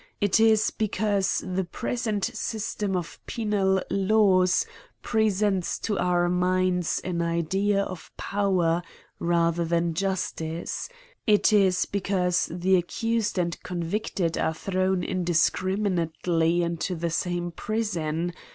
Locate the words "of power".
7.83-8.81